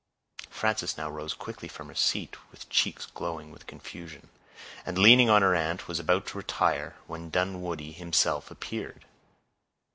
[0.49, 4.29] Frances now rose quickly from her seat, with cheeks glowing with confusion,
[4.83, 9.05] and, leaning on her aunt, was about to retire, when Dunwoodie himself appeared.